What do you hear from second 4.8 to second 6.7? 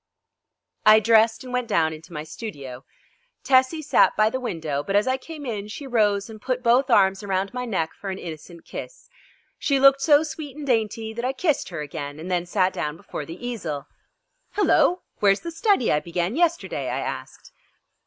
but as I came in she rose and put